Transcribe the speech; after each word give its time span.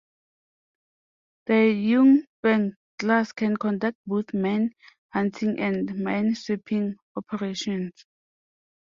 The 1.45 1.69
"Yung 1.71 2.25
Feng" 2.41 2.73
class 2.97 3.31
can 3.33 3.55
conduct 3.55 3.99
both 4.07 4.33
mine 4.33 4.71
hunting 5.13 5.59
and 5.59 5.95
mine 6.03 6.33
sweeping 6.33 6.95
operations. 7.15 8.03